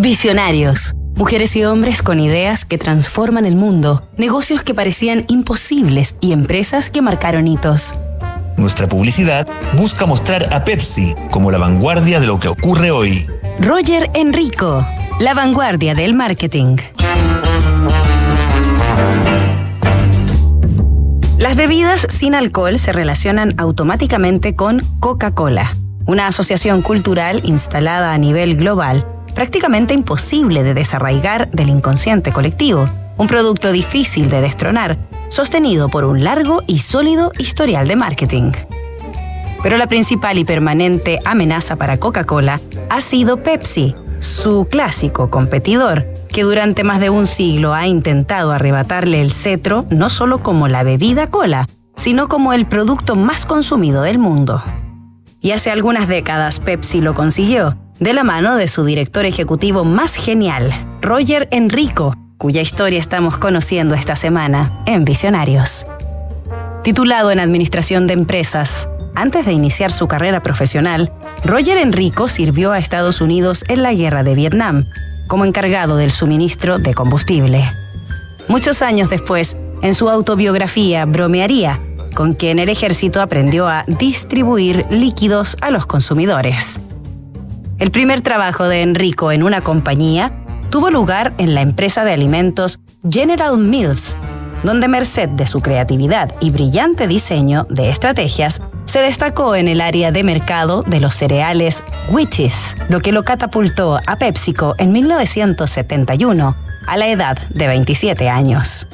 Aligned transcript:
Visionarios. 0.00 0.94
Mujeres 1.16 1.56
y 1.56 1.64
hombres 1.64 2.02
con 2.02 2.20
ideas 2.20 2.64
que 2.64 2.78
transforman 2.78 3.46
el 3.46 3.56
mundo, 3.56 4.08
negocios 4.16 4.62
que 4.62 4.72
parecían 4.72 5.24
imposibles 5.26 6.18
y 6.20 6.30
empresas 6.30 6.88
que 6.88 7.02
marcaron 7.02 7.48
hitos. 7.48 7.96
Nuestra 8.56 8.88
publicidad 8.88 9.48
busca 9.76 10.06
mostrar 10.06 10.54
a 10.54 10.62
Pepsi 10.62 11.16
como 11.32 11.50
la 11.50 11.58
vanguardia 11.58 12.20
de 12.20 12.28
lo 12.28 12.38
que 12.38 12.46
ocurre 12.46 12.92
hoy. 12.92 13.26
Roger 13.60 14.08
Enrico, 14.14 14.86
la 15.18 15.34
vanguardia 15.34 15.96
del 15.96 16.14
marketing. 16.14 16.76
Las 21.38 21.56
bebidas 21.56 22.06
sin 22.08 22.36
alcohol 22.36 22.78
se 22.78 22.92
relacionan 22.92 23.52
automáticamente 23.58 24.54
con 24.54 24.80
Coca-Cola, 25.00 25.72
una 26.06 26.28
asociación 26.28 26.82
cultural 26.82 27.42
instalada 27.44 28.12
a 28.12 28.18
nivel 28.18 28.56
global, 28.56 29.04
prácticamente 29.38 29.94
imposible 29.94 30.64
de 30.64 30.74
desarraigar 30.74 31.48
del 31.52 31.68
inconsciente 31.68 32.32
colectivo, 32.32 32.88
un 33.18 33.28
producto 33.28 33.70
difícil 33.70 34.28
de 34.28 34.40
destronar, 34.40 34.98
sostenido 35.28 35.88
por 35.88 36.02
un 36.02 36.24
largo 36.24 36.64
y 36.66 36.78
sólido 36.78 37.30
historial 37.38 37.86
de 37.86 37.94
marketing. 37.94 38.50
Pero 39.62 39.76
la 39.76 39.86
principal 39.86 40.38
y 40.38 40.44
permanente 40.44 41.20
amenaza 41.24 41.76
para 41.76 41.98
Coca-Cola 41.98 42.60
ha 42.90 43.00
sido 43.00 43.36
Pepsi, 43.36 43.94
su 44.18 44.66
clásico 44.68 45.30
competidor, 45.30 46.04
que 46.32 46.42
durante 46.42 46.82
más 46.82 46.98
de 46.98 47.10
un 47.10 47.24
siglo 47.24 47.74
ha 47.74 47.86
intentado 47.86 48.50
arrebatarle 48.50 49.22
el 49.22 49.30
cetro 49.30 49.86
no 49.88 50.10
solo 50.10 50.40
como 50.40 50.66
la 50.66 50.82
bebida 50.82 51.28
cola, 51.28 51.68
sino 51.94 52.26
como 52.26 52.54
el 52.54 52.66
producto 52.66 53.14
más 53.14 53.46
consumido 53.46 54.02
del 54.02 54.18
mundo. 54.18 54.60
Y 55.40 55.52
hace 55.52 55.70
algunas 55.70 56.08
décadas 56.08 56.58
Pepsi 56.58 57.00
lo 57.00 57.14
consiguió, 57.14 57.76
de 58.00 58.12
la 58.12 58.22
mano 58.24 58.56
de 58.56 58.68
su 58.68 58.84
director 58.84 59.24
ejecutivo 59.24 59.84
más 59.84 60.14
genial, 60.14 60.72
Roger 61.00 61.48
Enrico, 61.50 62.14
cuya 62.36 62.62
historia 62.62 62.98
estamos 62.98 63.38
conociendo 63.38 63.94
esta 63.94 64.14
semana 64.14 64.82
en 64.86 65.04
Visionarios. 65.04 65.86
Titulado 66.84 67.30
en 67.30 67.40
Administración 67.40 68.06
de 68.06 68.14
Empresas, 68.14 68.88
antes 69.16 69.46
de 69.46 69.52
iniciar 69.52 69.90
su 69.90 70.06
carrera 70.06 70.42
profesional, 70.42 71.12
Roger 71.44 71.76
Enrico 71.76 72.28
sirvió 72.28 72.70
a 72.70 72.78
Estados 72.78 73.20
Unidos 73.20 73.64
en 73.68 73.82
la 73.82 73.92
guerra 73.92 74.22
de 74.22 74.34
Vietnam 74.34 74.86
como 75.26 75.44
encargado 75.44 75.96
del 75.96 76.12
suministro 76.12 76.78
de 76.78 76.94
combustible. 76.94 77.64
Muchos 78.46 78.80
años 78.80 79.10
después, 79.10 79.56
en 79.82 79.94
su 79.94 80.08
autobiografía 80.08 81.04
bromearía 81.04 81.80
con 82.14 82.34
que 82.34 82.50
en 82.50 82.58
el 82.58 82.68
ejército 82.68 83.20
aprendió 83.20 83.68
a 83.68 83.84
distribuir 83.86 84.86
líquidos 84.90 85.56
a 85.60 85.70
los 85.70 85.86
consumidores. 85.86 86.80
El 87.78 87.92
primer 87.92 88.22
trabajo 88.22 88.64
de 88.64 88.82
Enrico 88.82 89.30
en 89.30 89.44
una 89.44 89.60
compañía 89.60 90.32
tuvo 90.68 90.90
lugar 90.90 91.32
en 91.38 91.54
la 91.54 91.60
empresa 91.60 92.04
de 92.04 92.12
alimentos 92.12 92.80
General 93.08 93.56
Mills, 93.56 94.16
donde 94.64 94.88
merced 94.88 95.28
de 95.28 95.46
su 95.46 95.60
creatividad 95.60 96.34
y 96.40 96.50
brillante 96.50 97.06
diseño 97.06 97.68
de 97.70 97.90
estrategias, 97.90 98.60
se 98.84 98.98
destacó 98.98 99.54
en 99.54 99.68
el 99.68 99.80
área 99.80 100.10
de 100.10 100.24
mercado 100.24 100.82
de 100.82 100.98
los 100.98 101.14
cereales 101.14 101.84
Wheaties, 102.10 102.74
lo 102.88 102.98
que 102.98 103.12
lo 103.12 103.24
catapultó 103.24 104.00
a 104.06 104.16
PepsiCo 104.16 104.74
en 104.78 104.90
1971, 104.90 106.56
a 106.84 106.96
la 106.96 107.08
edad 107.08 107.38
de 107.50 107.68
27 107.68 108.28
años. 108.28 108.88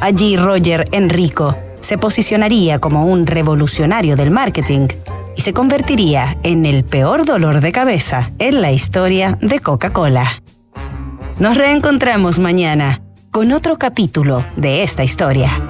Allí 0.00 0.38
Roger 0.38 0.86
Enrico 0.92 1.56
se 1.80 1.98
posicionaría 1.98 2.78
como 2.78 3.04
un 3.04 3.26
revolucionario 3.26 4.16
del 4.16 4.30
marketing 4.30 4.88
y 5.36 5.40
se 5.42 5.52
convertiría 5.52 6.36
en 6.42 6.66
el 6.66 6.84
peor 6.84 7.24
dolor 7.24 7.60
de 7.60 7.72
cabeza 7.72 8.32
en 8.38 8.60
la 8.60 8.72
historia 8.72 9.38
de 9.40 9.58
Coca-Cola. 9.60 10.42
Nos 11.38 11.56
reencontramos 11.56 12.38
mañana 12.38 13.02
con 13.30 13.52
otro 13.52 13.78
capítulo 13.78 14.44
de 14.56 14.82
esta 14.82 15.04
historia. 15.04 15.62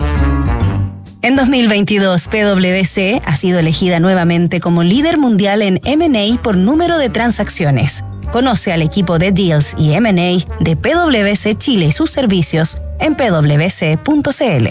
En 1.23 1.37
2022, 1.37 2.29
PwC 2.29 3.21
ha 3.27 3.37
sido 3.37 3.59
elegida 3.59 4.01
nuevamente 4.01 4.59
como 4.59 4.83
líder 4.83 5.19
mundial 5.19 5.61
en 5.63 5.81
MA 5.85 6.41
por 6.43 6.57
número 6.57 6.97
de 6.97 7.11
transacciones. 7.11 8.05
Conoce 8.33 8.73
al 8.73 8.81
equipo 8.81 9.19
de 9.19 9.31
Deals 9.31 9.75
y 9.77 9.91
MA 10.01 10.45
de 10.61 10.77
PwC 10.77 11.59
Chile 11.59 11.87
y 11.87 11.93
sus 11.93 12.11
servicios 12.11 12.81
en 12.99 13.17
pwc.cl. 13.17 14.69